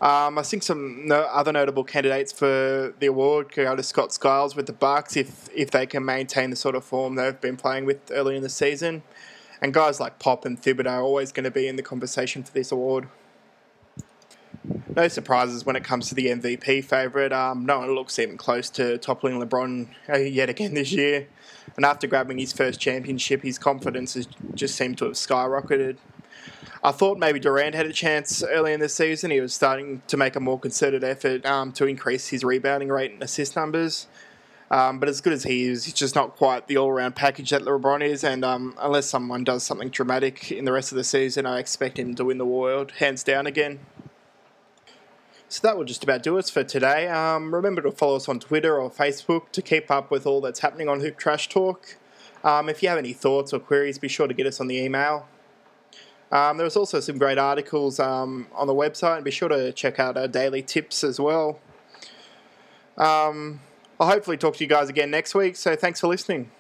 Um, 0.03 0.37
I 0.37 0.43
think 0.43 0.65
some 0.65 1.07
no, 1.07 1.21
other 1.21 1.53
notable 1.53 1.85
candidates 1.85 2.33
for 2.33 2.93
the 2.99 3.07
award 3.07 3.53
could 3.53 3.63
go 3.63 3.77
to 3.77 3.85
Scott 3.85 4.13
Skiles 4.13 4.57
with 4.57 4.67
the 4.67 4.73
Bucks 4.73 5.17
if 5.17 5.49
if 5.55 5.71
they 5.71 5.87
can 5.87 6.05
maintain 6.05 6.51
the 6.51 6.57
sort 6.57 6.75
of 6.75 6.83
form 6.83 7.15
they've 7.15 7.41
been 7.41 7.57
playing 7.57 7.85
with 7.85 8.11
early 8.11 8.35
in 8.37 8.43
the 8.43 8.49
season, 8.49 9.05
and 9.61 9.73
guys 9.73 10.01
like 10.01 10.19
Pop 10.19 10.45
and 10.45 10.61
Thibodeau 10.61 10.91
are 10.91 11.03
always 11.03 11.31
going 11.31 11.45
to 11.45 11.53
be 11.53 11.69
in 11.69 11.77
the 11.77 11.85
conversation 11.85 12.43
for 12.43 12.53
this 12.53 12.73
award. 12.73 13.09
No 14.97 15.07
surprises 15.07 15.65
when 15.65 15.77
it 15.77 15.85
comes 15.85 16.09
to 16.09 16.17
the 16.17 16.27
MVP 16.27 16.85
favourite. 16.85 17.33
Um, 17.33 17.65
no 17.65 17.79
one 17.79 17.95
looks 17.95 18.19
even 18.19 18.37
close 18.37 18.71
to 18.71 18.99
toppling 18.99 19.41
LeBron 19.41 19.87
uh, 20.09 20.19
yet 20.19 20.51
again 20.51 20.75
this 20.75 20.91
year. 20.91 21.29
And 21.77 21.85
after 21.85 22.09
grabbing 22.09 22.39
his 22.39 22.53
first 22.53 22.81
championship, 22.81 23.43
his 23.43 23.57
confidence 23.57 24.15
has 24.15 24.27
just 24.55 24.75
seemed 24.75 24.99
to 24.99 25.05
have 25.07 25.15
skyrocketed. 25.15 25.97
I 26.85 26.93
thought 26.93 27.19
maybe 27.19 27.39
Durant 27.39 27.75
had 27.75 27.87
a 27.87 27.93
chance 27.93 28.43
early 28.43 28.73
in 28.73 28.81
the 28.81 28.89
season. 28.89 29.31
He 29.31 29.41
was 29.41 29.55
starting 29.55 30.03
to 30.09 30.17
make 30.17 30.37
a 30.37 30.41
more 30.41 30.59
concerted 30.59 31.05
effort 31.05 31.45
um, 31.47 31.73
to 31.73 31.87
increase 31.87 32.29
his 32.29 32.45
rebounding 32.45 32.89
rate 32.89 33.13
and 33.13 33.23
assist 33.23 33.57
numbers. 33.57 34.07
Um, 34.71 34.99
but 34.99 35.09
as 35.09 35.21
good 35.21 35.35
as 35.35 35.45
he 35.45 35.65
is, 35.65 35.85
he's 35.85 35.95
just 35.95 36.15
not 36.15 36.37
quite 36.37 36.67
the 36.67 36.79
all-round 36.79 37.15
package 37.15 37.51
that 37.51 37.63
LeBron 37.63 38.03
is. 38.03 38.25
And 38.25 38.43
um, 38.43 38.75
unless 38.81 39.07
someone 39.07 39.45
does 39.45 39.63
something 39.63 39.91
dramatic 39.91 40.51
in 40.51 40.65
the 40.65 40.73
rest 40.73 40.93
of 40.93 40.97
the 40.97 41.05
season, 41.05 41.45
I 41.45 41.59
expect 41.59 41.99
him 41.99 42.15
to 42.15 42.25
win 42.25 42.39
the 42.39 42.47
world 42.47 42.93
hands 42.93 43.23
down 43.23 43.47
again. 43.47 43.81
So 45.51 45.61
that 45.69 45.77
will 45.77 45.85
just 45.85 46.03
about 46.03 46.23
do 46.23 46.39
us 46.39 46.49
for 46.49 46.65
today. 46.65 47.09
Um, 47.09 47.55
remember 47.55 47.83
to 47.83 47.93
follow 47.93 48.17
us 48.17 48.27
on 48.27 48.41
Twitter 48.41 48.81
or 48.81 48.91
Facebook 48.91 49.51
to 49.53 49.61
keep 49.61 49.91
up 49.91 50.11
with 50.11 50.27
all 50.27 50.41
that's 50.41 50.61
happening 50.61 50.89
on 50.89 51.01
Hoop 51.01 51.19
Trash 51.19 51.51
Talk. 51.51 51.99
Um, 52.43 52.71
if 52.71 52.83
you 52.83 52.89
have 52.89 52.97
any 52.97 53.13
thoughts 53.13 53.53
or 53.53 53.61
queries, 53.61 53.99
be 53.99 54.09
sure 54.09 54.27
to 54.27 54.33
get 54.33 54.47
us 54.47 54.59
on 54.59 54.69
the 54.69 54.79
email. 54.79 55.29
Um, 56.33 56.57
there's 56.57 56.77
also 56.77 56.99
some 56.99 57.19
great 57.19 57.37
articles 57.37 58.01
um, 58.01 58.47
on 58.55 58.67
the 58.67 58.75
website, 58.75 59.17
and 59.17 59.25
be 59.25 59.31
sure 59.31 59.51
to 59.51 59.71
check 59.73 60.01
out 60.01 60.17
our 60.17 60.27
daily 60.27 60.63
tips 60.63 61.05
as 61.05 61.21
well. 61.21 61.61
Um, 62.97 63.61
I'll 64.01 64.09
hopefully 64.09 64.39
talk 64.39 64.57
to 64.57 64.65
you 64.65 64.69
guys 64.69 64.89
again 64.89 65.11
next 65.11 65.35
week, 65.35 65.57
so 65.57 65.77
thanks 65.77 66.01
for 66.01 66.09
listening. 66.09 66.51